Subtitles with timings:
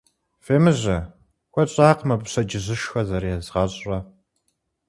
[0.45, 0.97] Фемыжьэ,
[1.53, 3.99] куэд щӀакъым абы пщэдджыжьышхэ зэрезгъэщӀрэ.